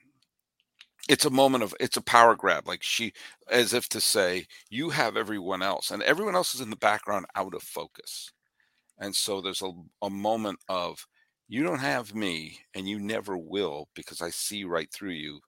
it's 1.07 1.25
a 1.25 1.29
moment 1.29 1.63
of 1.63 1.75
it's 1.79 1.97
a 1.97 2.01
power 2.01 2.35
grab 2.35 2.67
like 2.67 2.81
she 2.81 3.13
as 3.51 3.73
if 3.73 3.87
to 3.89 4.01
say 4.01 4.45
you 4.69 4.89
have 4.89 5.15
everyone 5.17 5.61
else 5.61 5.91
and 5.91 6.01
everyone 6.03 6.35
else 6.35 6.55
is 6.55 6.61
in 6.61 6.69
the 6.69 6.75
background 6.77 7.25
out 7.35 7.53
of 7.53 7.61
focus 7.61 8.31
and 8.99 9.15
so 9.15 9.41
there's 9.41 9.61
a, 9.61 9.71
a 10.01 10.09
moment 10.09 10.59
of 10.69 11.05
you 11.47 11.63
don't 11.63 11.79
have 11.79 12.15
me 12.15 12.59
and 12.73 12.87
you 12.87 12.99
never 12.99 13.37
will 13.37 13.87
because 13.95 14.21
i 14.21 14.29
see 14.29 14.63
right 14.63 14.91
through 14.91 15.11
you 15.11 15.39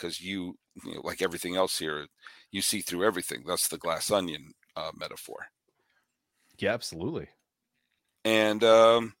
because 0.00 0.20
you, 0.20 0.56
you 0.84 0.94
know, 0.94 1.00
like 1.04 1.22
everything 1.22 1.56
else 1.56 1.78
here 1.78 2.06
you 2.50 2.62
see 2.62 2.80
through 2.80 3.04
everything. 3.04 3.44
That's 3.46 3.68
the 3.68 3.78
glass 3.78 4.10
onion 4.10 4.52
uh, 4.76 4.90
metaphor. 4.98 5.46
Yeah 6.58 6.72
absolutely. 6.72 7.28
And 8.24 8.64
um 8.64 9.14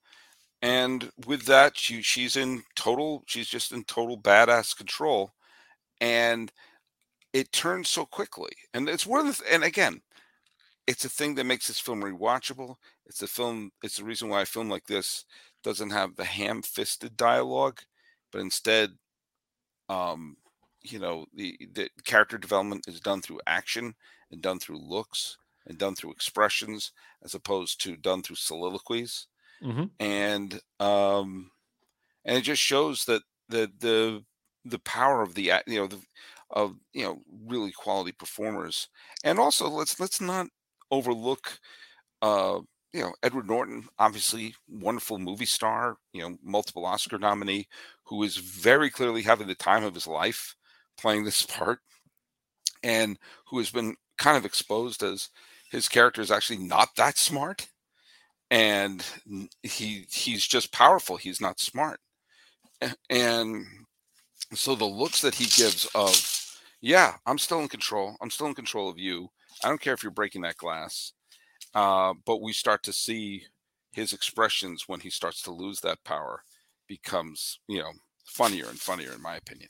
and 0.62 1.10
with 1.26 1.46
that 1.46 1.76
she, 1.76 2.02
she's 2.02 2.36
in 2.36 2.62
total 2.76 3.22
she's 3.26 3.48
just 3.48 3.72
in 3.72 3.84
total 3.84 4.18
badass 4.18 4.76
control 4.76 5.30
and 6.00 6.52
it 7.32 7.52
turns 7.52 7.88
so 7.88 8.04
quickly. 8.04 8.52
And 8.74 8.88
it's 8.88 9.06
one 9.06 9.26
of 9.26 9.38
the 9.38 9.52
and 9.52 9.64
again, 9.64 10.00
it's 10.90 11.04
a 11.04 11.08
thing 11.08 11.36
that 11.36 11.44
makes 11.44 11.68
this 11.68 11.78
film 11.78 12.02
rewatchable. 12.02 12.74
It's 13.06 13.22
a 13.22 13.28
film. 13.28 13.70
It's 13.84 13.98
the 13.98 14.04
reason 14.04 14.28
why 14.28 14.42
a 14.42 14.46
film 14.46 14.68
like 14.68 14.86
this 14.86 15.24
doesn't 15.62 15.90
have 15.90 16.16
the 16.16 16.24
ham-fisted 16.24 17.16
dialogue, 17.16 17.78
but 18.32 18.40
instead, 18.40 18.90
um, 19.88 20.36
you 20.82 20.98
know, 20.98 21.26
the 21.32 21.56
the 21.74 21.88
character 22.04 22.38
development 22.38 22.88
is 22.88 22.98
done 22.98 23.22
through 23.22 23.40
action 23.46 23.94
and 24.32 24.42
done 24.42 24.58
through 24.58 24.78
looks 24.78 25.38
and 25.66 25.78
done 25.78 25.94
through 25.94 26.10
expressions 26.10 26.90
as 27.22 27.34
opposed 27.34 27.80
to 27.82 27.96
done 27.96 28.20
through 28.20 28.36
soliloquies. 28.36 29.28
Mm-hmm. 29.62 29.84
And 30.00 30.60
um, 30.80 31.52
and 32.24 32.36
it 32.36 32.42
just 32.42 32.62
shows 32.62 33.04
that 33.04 33.22
the 33.48 33.70
the 33.78 34.24
the 34.64 34.80
power 34.80 35.22
of 35.22 35.36
the 35.36 35.52
you 35.68 35.78
know 35.78 35.86
the 35.86 36.00
of 36.50 36.74
you 36.92 37.04
know 37.04 37.22
really 37.46 37.70
quality 37.70 38.10
performers 38.10 38.88
and 39.22 39.38
also 39.38 39.68
let's 39.68 40.00
let's 40.00 40.20
not 40.20 40.48
overlook 40.90 41.58
uh 42.22 42.60
you 42.92 43.00
know 43.02 43.12
edward 43.22 43.48
norton 43.48 43.84
obviously 43.98 44.54
wonderful 44.68 45.18
movie 45.18 45.46
star 45.46 45.96
you 46.12 46.22
know 46.22 46.36
multiple 46.42 46.86
oscar 46.86 47.18
nominee 47.18 47.66
who 48.04 48.22
is 48.22 48.36
very 48.36 48.90
clearly 48.90 49.22
having 49.22 49.46
the 49.46 49.54
time 49.54 49.84
of 49.84 49.94
his 49.94 50.06
life 50.06 50.54
playing 50.98 51.24
this 51.24 51.42
part 51.46 51.80
and 52.82 53.18
who 53.46 53.58
has 53.58 53.70
been 53.70 53.94
kind 54.18 54.36
of 54.36 54.44
exposed 54.44 55.02
as 55.02 55.28
his 55.70 55.88
character 55.88 56.20
is 56.20 56.30
actually 56.30 56.58
not 56.58 56.88
that 56.96 57.18
smart 57.18 57.68
and 58.50 59.04
he 59.62 60.06
he's 60.10 60.46
just 60.46 60.72
powerful 60.72 61.16
he's 61.16 61.40
not 61.40 61.60
smart 61.60 62.00
and 63.10 63.64
so 64.54 64.74
the 64.74 64.84
looks 64.84 65.20
that 65.22 65.34
he 65.34 65.44
gives 65.46 65.86
of, 65.94 66.14
yeah, 66.80 67.14
I'm 67.26 67.38
still 67.38 67.60
in 67.60 67.68
control. 67.68 68.16
I'm 68.20 68.30
still 68.30 68.46
in 68.46 68.54
control 68.54 68.88
of 68.88 68.98
you. 68.98 69.28
I 69.64 69.68
don't 69.68 69.80
care 69.80 69.94
if 69.94 70.02
you're 70.02 70.12
breaking 70.12 70.42
that 70.42 70.56
glass. 70.56 71.12
Uh, 71.74 72.14
but 72.26 72.42
we 72.42 72.52
start 72.52 72.82
to 72.84 72.92
see 72.92 73.44
his 73.92 74.12
expressions 74.12 74.84
when 74.86 75.00
he 75.00 75.10
starts 75.10 75.42
to 75.42 75.50
lose 75.50 75.80
that 75.80 76.02
power 76.04 76.42
becomes, 76.88 77.60
you 77.68 77.78
know, 77.78 77.92
funnier 78.24 78.66
and 78.68 78.78
funnier, 78.78 79.12
in 79.12 79.22
my 79.22 79.36
opinion. 79.36 79.68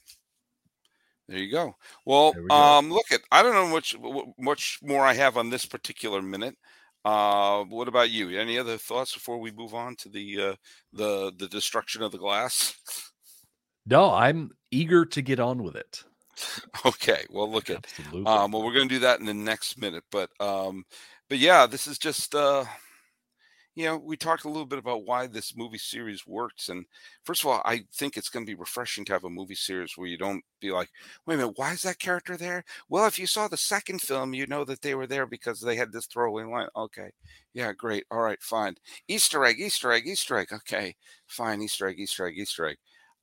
There 1.28 1.38
you 1.38 1.50
go. 1.50 1.74
Well, 2.04 2.34
we 2.34 2.48
go. 2.48 2.54
um, 2.54 2.90
look 2.90 3.12
at 3.12 3.20
I 3.30 3.42
don't 3.42 3.54
know 3.54 3.68
much 3.68 3.94
much 4.38 4.80
more 4.82 5.04
I 5.04 5.14
have 5.14 5.36
on 5.36 5.48
this 5.48 5.64
particular 5.64 6.20
minute. 6.20 6.56
Uh, 7.04 7.64
what 7.64 7.88
about 7.88 8.10
you? 8.10 8.36
Any 8.38 8.58
other 8.58 8.76
thoughts 8.76 9.14
before 9.14 9.38
we 9.38 9.52
move 9.52 9.72
on 9.72 9.94
to 9.96 10.08
the 10.08 10.40
uh, 10.40 10.54
the 10.92 11.32
the 11.38 11.46
destruction 11.46 12.02
of 12.02 12.12
the 12.12 12.18
glass? 12.18 12.74
No, 13.86 14.12
I'm 14.12 14.50
eager 14.70 15.04
to 15.06 15.22
get 15.22 15.40
on 15.40 15.62
with 15.62 15.76
it. 15.76 16.04
Okay, 16.86 17.24
well, 17.30 17.50
look 17.50 17.70
at 17.70 17.86
um, 18.26 18.52
well, 18.52 18.64
we're 18.64 18.72
going 18.72 18.88
to 18.88 18.94
do 18.94 19.00
that 19.00 19.20
in 19.20 19.26
the 19.26 19.34
next 19.34 19.78
minute, 19.78 20.04
but 20.10 20.30
um, 20.40 20.84
but 21.28 21.38
yeah, 21.38 21.66
this 21.66 21.86
is 21.86 21.98
just 21.98 22.34
uh, 22.34 22.64
you 23.76 23.84
know, 23.84 23.96
we 23.96 24.16
talked 24.16 24.44
a 24.44 24.48
little 24.48 24.66
bit 24.66 24.78
about 24.78 25.06
why 25.06 25.26
this 25.26 25.56
movie 25.56 25.78
series 25.78 26.26
works, 26.26 26.68
and 26.68 26.84
first 27.24 27.42
of 27.42 27.50
all, 27.50 27.62
I 27.64 27.84
think 27.94 28.16
it's 28.16 28.28
going 28.28 28.44
to 28.44 28.50
be 28.50 28.58
refreshing 28.58 29.04
to 29.06 29.12
have 29.12 29.24
a 29.24 29.30
movie 29.30 29.54
series 29.54 29.96
where 29.96 30.08
you 30.08 30.18
don't 30.18 30.42
be 30.60 30.70
like, 30.72 30.90
wait 31.24 31.34
a 31.34 31.38
minute, 31.38 31.54
why 31.56 31.72
is 31.72 31.82
that 31.82 31.98
character 31.98 32.36
there? 32.36 32.64
Well, 32.88 33.06
if 33.06 33.18
you 33.18 33.26
saw 33.26 33.46
the 33.48 33.56
second 33.56 34.00
film, 34.00 34.34
you 34.34 34.46
know 34.46 34.64
that 34.64 34.82
they 34.82 34.94
were 34.94 35.06
there 35.06 35.26
because 35.26 35.60
they 35.60 35.76
had 35.76 35.92
this 35.92 36.06
throwaway 36.06 36.44
line. 36.44 36.68
Okay, 36.74 37.10
yeah, 37.54 37.72
great, 37.72 38.04
all 38.10 38.20
right, 38.20 38.42
fine. 38.42 38.74
Easter 39.08 39.44
egg, 39.44 39.60
Easter 39.60 39.92
egg, 39.92 40.06
Easter 40.06 40.36
egg. 40.36 40.48
Okay, 40.52 40.96
fine, 41.26 41.62
Easter 41.62 41.86
egg, 41.86 41.98
Easter 41.98 42.26
egg, 42.26 42.34
Easter 42.38 42.66
egg. 42.66 42.76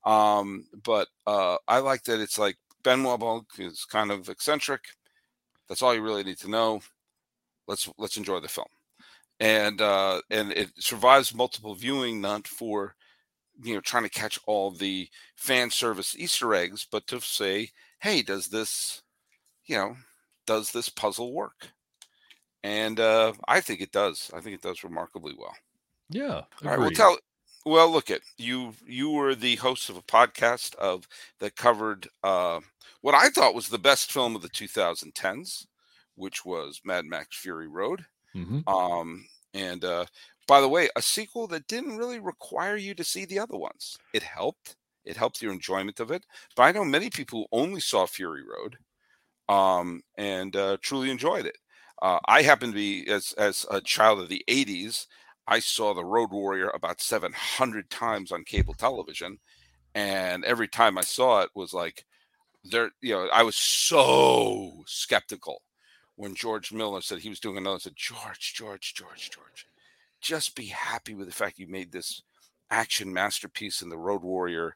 Um, 0.05 0.65
but 0.85 1.09
uh, 1.25 1.57
I 1.67 1.79
like 1.79 2.03
that 2.03 2.21
it's 2.21 2.39
like 2.39 2.55
Benoit 2.87 3.19
Blanc 3.19 3.45
is 3.57 3.83
kind 3.83 4.11
of 4.11 4.29
eccentric. 4.29 4.79
That's 5.67 5.81
all 5.81 5.93
you 5.93 6.01
really 6.01 6.23
need 6.23 6.37
to 6.37 6.49
know. 6.49 6.79
Let's 7.67 7.89
let's 7.97 8.15
enjoy 8.15 8.39
the 8.39 8.47
film, 8.47 8.69
and 9.41 9.81
uh, 9.81 10.21
and 10.29 10.53
it 10.53 10.69
survives 10.79 11.35
multiple 11.35 11.75
viewing, 11.75 12.21
not 12.21 12.47
for 12.47 12.95
you 13.61 13.73
know 13.73 13.81
trying 13.81 14.03
to 14.03 14.09
catch 14.09 14.39
all 14.47 14.71
the 14.71 15.09
fan 15.35 15.69
service 15.69 16.15
Easter 16.17 16.55
eggs, 16.55 16.87
but 16.89 17.05
to 17.07 17.19
say, 17.19 17.71
hey, 17.99 18.21
does 18.21 18.47
this, 18.47 19.01
you 19.65 19.75
know, 19.75 19.97
does 20.45 20.71
this 20.71 20.87
puzzle 20.87 21.33
work? 21.33 21.73
And 22.63 23.01
uh, 23.01 23.33
I 23.49 23.59
think 23.59 23.81
it 23.81 23.91
does. 23.91 24.31
I 24.33 24.39
think 24.39 24.55
it 24.55 24.61
does 24.61 24.85
remarkably 24.85 25.33
well. 25.37 25.55
Yeah. 26.09 26.43
Agreed. 26.61 26.63
All 26.63 26.69
right. 26.69 26.79
Well, 26.79 26.91
tell 26.91 27.17
well, 27.67 27.91
look 27.91 28.09
at 28.09 28.21
you. 28.37 28.73
You 28.85 29.11
were 29.11 29.35
the 29.35 29.57
host 29.57 29.89
of 29.89 29.97
a 29.97 30.01
podcast 30.01 30.75
of 30.75 31.07
that 31.39 31.55
covered 31.55 32.07
uh, 32.23 32.61
what 33.01 33.15
I 33.15 33.29
thought 33.29 33.55
was 33.55 33.69
the 33.69 33.77
best 33.77 34.11
film 34.11 34.35
of 34.35 34.41
the 34.41 34.49
2010s, 34.49 35.65
which 36.15 36.45
was 36.45 36.81
Mad 36.83 37.05
Max 37.05 37.37
Fury 37.37 37.67
Road. 37.67 38.05
Mm-hmm. 38.35 38.67
Um, 38.67 39.25
and 39.53 39.83
uh, 39.83 40.05
by 40.47 40.61
the 40.61 40.69
way, 40.69 40.89
a 40.95 41.01
sequel 41.01 41.47
that 41.47 41.67
didn't 41.67 41.97
really 41.97 42.19
require 42.19 42.75
you 42.75 42.93
to 42.95 43.03
see 43.03 43.25
the 43.25 43.39
other 43.39 43.57
ones. 43.57 43.97
It 44.13 44.23
helped. 44.23 44.75
It 45.05 45.17
helped 45.17 45.41
your 45.41 45.53
enjoyment 45.53 45.99
of 45.99 46.11
it. 46.11 46.25
But 46.55 46.63
I 46.63 46.71
know 46.71 46.83
many 46.83 47.09
people 47.09 47.47
who 47.51 47.57
only 47.57 47.79
saw 47.79 48.05
Fury 48.05 48.43
Road 48.43 48.77
um, 49.49 50.01
and 50.17 50.55
uh, 50.55 50.77
truly 50.81 51.11
enjoyed 51.11 51.45
it. 51.45 51.57
Uh, 52.01 52.19
I 52.27 52.43
happen 52.43 52.69
to 52.69 52.75
be, 52.75 53.07
as 53.07 53.33
as 53.37 53.65
a 53.71 53.81
child 53.81 54.19
of 54.19 54.29
the 54.29 54.43
'80s, 54.47 55.07
I 55.47 55.59
saw 55.59 55.93
the 55.93 56.03
Road 56.03 56.31
Warrior 56.31 56.69
about 56.73 57.01
700 57.01 57.89
times 57.89 58.31
on 58.31 58.43
cable 58.43 58.73
television, 58.73 59.39
and 59.95 60.43
every 60.43 60.67
time 60.67 60.97
I 60.97 61.01
saw 61.01 61.41
it 61.41 61.49
was 61.55 61.73
like 61.73 62.05
there. 62.63 62.91
You 63.01 63.13
know, 63.13 63.29
I 63.33 63.43
was 63.43 63.55
so 63.55 64.83
skeptical 64.85 65.61
when 66.15 66.35
George 66.35 66.71
Miller 66.71 67.01
said 67.01 67.19
he 67.19 67.29
was 67.29 67.39
doing 67.39 67.57
another. 67.57 67.75
I 67.75 67.79
said, 67.79 67.95
George, 67.95 68.53
George, 68.55 68.93
George, 68.93 69.31
George, 69.31 69.67
just 70.21 70.55
be 70.55 70.65
happy 70.65 71.13
with 71.13 71.27
the 71.27 71.33
fact 71.33 71.59
you 71.59 71.67
made 71.67 71.91
this 71.91 72.21
action 72.69 73.13
masterpiece 73.13 73.81
in 73.81 73.89
the 73.89 73.97
Road 73.97 74.23
Warrior. 74.23 74.75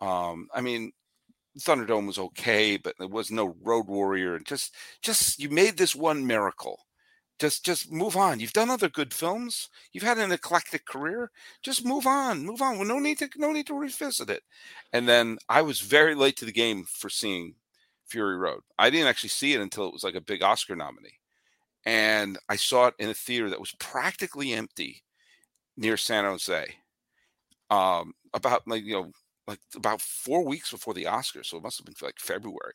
Um, 0.00 0.48
I 0.54 0.60
mean, 0.60 0.92
Thunderdome 1.58 2.06
was 2.06 2.18
okay, 2.18 2.76
but 2.76 2.94
there 2.98 3.08
was 3.08 3.30
no 3.30 3.56
Road 3.62 3.86
Warrior. 3.86 4.36
And 4.36 4.46
just, 4.46 4.74
just 5.02 5.40
you 5.40 5.50
made 5.50 5.76
this 5.76 5.94
one 5.94 6.26
miracle 6.26 6.80
just 7.38 7.64
just 7.64 7.90
move 7.92 8.16
on. 8.16 8.40
You've 8.40 8.52
done 8.52 8.70
other 8.70 8.88
good 8.88 9.12
films. 9.12 9.68
You've 9.92 10.04
had 10.04 10.18
an 10.18 10.32
eclectic 10.32 10.86
career. 10.86 11.30
Just 11.62 11.84
move 11.84 12.06
on 12.06 12.44
move 12.46 12.62
on. 12.62 12.78
Well, 12.78 12.86
no 12.88 12.98
need 12.98 13.18
to 13.18 13.28
no 13.36 13.52
need 13.52 13.66
to 13.68 13.74
revisit 13.78 14.30
it. 14.30 14.42
And 14.92 15.08
then 15.08 15.38
i 15.48 15.62
was 15.62 15.80
very 15.80 16.14
late 16.14 16.36
to 16.38 16.44
the 16.44 16.52
game 16.52 16.84
for 16.84 17.10
seeing 17.10 17.54
fury 18.06 18.36
road. 18.36 18.60
I 18.78 18.90
didn't 18.90 19.08
actually 19.08 19.30
see 19.30 19.54
it 19.54 19.60
until 19.60 19.86
it 19.86 19.92
was 19.92 20.04
like 20.04 20.14
a 20.14 20.20
big 20.20 20.42
oscar 20.42 20.76
nominee. 20.76 21.18
And 21.86 22.38
i 22.48 22.56
saw 22.56 22.86
it 22.88 22.94
in 22.98 23.10
a 23.10 23.14
theater 23.14 23.50
that 23.50 23.60
was 23.60 23.72
practically 23.78 24.52
empty 24.52 25.02
near 25.76 25.96
san 25.96 26.24
jose 26.24 26.66
um 27.70 28.12
about 28.34 28.66
like 28.68 28.84
you 28.84 28.92
know 28.94 29.10
like 29.46 29.58
about 29.76 30.00
four 30.00 30.44
weeks 30.44 30.70
before 30.70 30.94
the 30.94 31.04
oscars 31.04 31.46
so 31.46 31.56
it 31.58 31.62
must 31.62 31.78
have 31.78 31.86
been 31.86 31.94
like 32.02 32.18
february. 32.18 32.74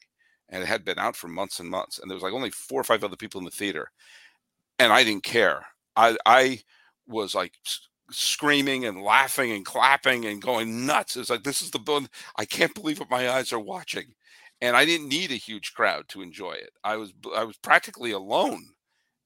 And 0.50 0.64
it 0.64 0.68
had 0.68 0.84
been 0.84 0.98
out 0.98 1.16
for 1.16 1.28
months 1.28 1.60
and 1.60 1.70
months, 1.70 2.00
and 2.00 2.10
there 2.10 2.16
was 2.16 2.24
like 2.24 2.34
only 2.34 2.50
four 2.50 2.82
or 2.82 2.84
five 2.84 3.04
other 3.04 3.16
people 3.16 3.38
in 3.40 3.46
the 3.46 3.52
theater, 3.52 3.92
and 4.80 4.92
I 4.94 5.04
didn't 5.04 5.24
care. 5.24 5.66
I 5.96 6.18
I 6.26 6.62
was 7.08 7.36
like 7.36 7.54
screaming 8.12 8.86
and 8.86 9.02
laughing 9.04 9.52
and 9.52 9.66
clapping 9.66 10.26
and 10.26 10.42
going 10.42 10.86
nuts. 10.86 11.16
It's 11.18 11.30
like 11.30 11.44
this 11.44 11.62
is 11.62 11.72
the 11.72 11.80
bone. 11.80 12.08
I 12.38 12.46
can't 12.46 12.74
believe 12.74 13.00
what 13.00 13.10
my 13.10 13.30
eyes 13.30 13.54
are 13.54 13.60
watching, 13.60 14.16
and 14.62 14.76
I 14.78 14.86
didn't 14.86 15.10
need 15.10 15.32
a 15.32 15.36
huge 15.36 15.74
crowd 15.74 16.08
to 16.10 16.22
enjoy 16.22 16.54
it. 16.54 16.72
I 16.84 16.96
was 16.98 17.14
I 17.36 17.44
was 17.44 17.58
practically 17.58 18.12
alone, 18.12 18.64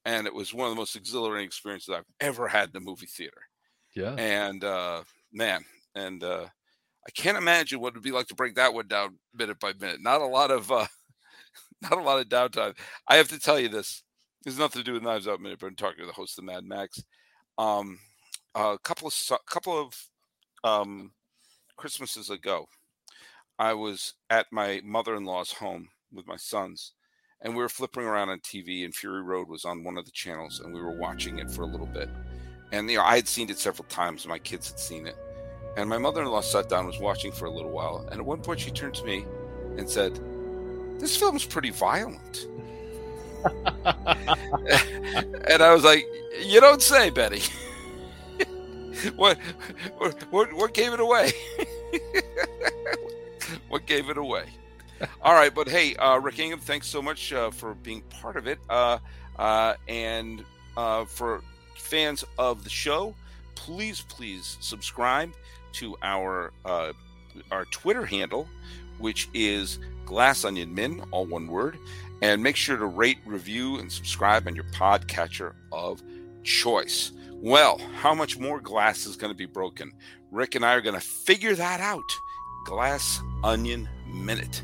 and 0.05 0.27
it 0.27 0.33
was 0.33 0.53
one 0.53 0.67
of 0.67 0.71
the 0.73 0.79
most 0.79 0.95
exhilarating 0.95 1.47
experiences 1.47 1.93
I've 1.95 2.05
ever 2.19 2.47
had 2.49 2.69
in 2.71 2.77
a 2.77 2.81
movie 2.81 3.07
theater. 3.07 3.41
Yeah, 3.95 4.17
and 4.17 4.63
uh, 4.63 5.03
man, 5.31 5.65
and 5.95 6.23
uh, 6.23 6.47
I 7.07 7.11
can't 7.11 7.37
imagine 7.37 7.79
what 7.79 7.89
it 7.89 7.95
would 7.95 8.03
be 8.03 8.11
like 8.11 8.27
to 8.27 8.35
break 8.35 8.55
that 8.55 8.73
one 8.73 8.87
down 8.87 9.19
minute 9.33 9.59
by 9.59 9.73
minute. 9.73 10.01
Not 10.01 10.21
a 10.21 10.25
lot 10.27 10.51
of 10.51 10.71
uh, 10.71 10.87
not 11.81 11.93
a 11.93 12.01
lot 12.03 12.19
of 12.19 12.29
downtime. 12.29 12.77
I 13.07 13.17
have 13.17 13.29
to 13.29 13.39
tell 13.39 13.59
you 13.59 13.69
this. 13.69 14.03
There's 14.43 14.59
nothing 14.59 14.81
to 14.81 14.85
do 14.85 14.93
with 14.93 15.03
Knives 15.03 15.27
Out 15.27 15.39
Minute, 15.39 15.59
but 15.61 15.67
I'm 15.67 15.75
talking 15.75 15.99
to 15.99 16.05
the 16.05 16.11
host 16.11 16.37
of 16.37 16.43
Mad 16.43 16.65
Max. 16.65 17.01
Um, 17.57 17.99
a 18.53 18.77
couple 18.83 19.07
of 19.07 19.31
couple 19.45 19.79
of 19.79 20.09
um, 20.65 21.11
Christmases 21.77 22.29
ago, 22.29 22.67
I 23.57 23.73
was 23.73 24.15
at 24.29 24.47
my 24.51 24.81
mother-in-law's 24.83 25.53
home 25.53 25.87
with 26.11 26.27
my 26.27 26.35
sons, 26.35 26.91
and 27.41 27.55
we 27.55 27.61
were 27.61 27.69
flipping 27.69 28.03
around 28.03 28.29
on 28.29 28.39
TV, 28.41 28.83
and 28.83 28.93
Fury 28.93 29.21
Road 29.21 29.47
was 29.47 29.63
on 29.63 29.85
one 29.85 29.97
of 29.97 30.03
the 30.03 30.11
channels, 30.11 30.59
and 30.59 30.73
we 30.73 30.81
were 30.81 30.97
watching 30.97 31.39
it 31.39 31.49
for 31.49 31.61
a 31.61 31.67
little 31.67 31.87
bit. 31.87 32.09
And 32.73 32.91
you 32.91 32.97
know, 32.97 33.03
I 33.03 33.15
had 33.15 33.29
seen 33.29 33.49
it 33.49 33.59
several 33.59 33.87
times, 33.87 34.27
my 34.27 34.39
kids 34.39 34.69
had 34.69 34.79
seen 34.79 35.07
it. 35.07 35.15
And 35.77 35.89
my 35.89 35.97
mother-in-law 35.97 36.41
sat 36.41 36.67
down, 36.67 36.85
was 36.85 36.99
watching 36.99 37.31
for 37.31 37.45
a 37.45 37.51
little 37.51 37.71
while, 37.71 38.05
and 38.11 38.19
at 38.19 38.25
one 38.25 38.41
point 38.41 38.59
she 38.59 38.71
turned 38.71 38.95
to 38.95 39.05
me 39.05 39.25
and 39.77 39.89
said, 39.89 40.19
"This 40.99 41.15
film's 41.15 41.45
pretty 41.45 41.69
violent." 41.69 42.47
and 45.47 45.61
I 45.61 45.73
was 45.73 45.83
like, 45.83 46.05
"You 46.41 46.61
don't 46.61 46.81
say, 46.81 47.09
Betty." 47.09 47.41
what, 49.15 49.37
what 50.29 50.53
what 50.53 50.73
gave 50.73 50.93
it 50.93 50.99
away? 50.99 51.31
what 53.69 53.85
gave 53.85 54.09
it 54.09 54.17
away? 54.17 54.45
All 55.21 55.33
right, 55.33 55.53
but 55.53 55.67
hey, 55.67 55.95
uh, 55.95 56.17
Rick 56.17 56.39
Ingham, 56.39 56.59
thanks 56.59 56.87
so 56.87 57.01
much 57.01 57.33
uh, 57.33 57.51
for 57.51 57.73
being 57.73 58.01
part 58.03 58.37
of 58.37 58.47
it, 58.47 58.59
uh, 58.69 58.99
uh 59.37 59.75
and 59.87 60.43
uh, 60.77 61.05
for 61.05 61.41
fans 61.75 62.23
of 62.37 62.63
the 62.63 62.69
show, 62.69 63.13
please 63.55 64.01
please 64.01 64.57
subscribe 64.61 65.33
to 65.73 65.97
our 66.01 66.53
uh, 66.65 66.93
our 67.51 67.65
Twitter 67.65 68.05
handle, 68.05 68.47
which 68.97 69.29
is 69.33 69.79
Glass 70.05 70.45
Onion 70.45 70.73
Min, 70.73 71.03
all 71.11 71.25
one 71.25 71.47
word, 71.47 71.77
and 72.21 72.41
make 72.41 72.55
sure 72.55 72.77
to 72.77 72.85
rate, 72.85 73.19
review, 73.25 73.79
and 73.79 73.91
subscribe 73.91 74.47
on 74.47 74.55
your 74.55 74.65
podcatcher 74.65 75.53
of 75.71 76.01
choice. 76.43 77.11
Well, 77.31 77.79
how 77.99 78.13
much 78.13 78.37
more 78.37 78.59
glass 78.59 79.05
is 79.05 79.15
going 79.15 79.31
to 79.31 79.37
be 79.37 79.45
broken? 79.45 79.91
Rick 80.31 80.55
and 80.55 80.65
I 80.65 80.73
are 80.73 80.81
going 80.81 80.95
to 80.95 81.01
figure 81.01 81.55
that 81.55 81.79
out. 81.79 82.09
Glass 82.65 83.19
Onion 83.43 83.89
Minute. 84.07 84.63